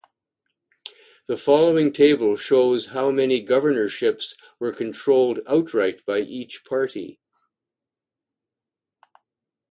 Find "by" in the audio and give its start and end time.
6.07-6.21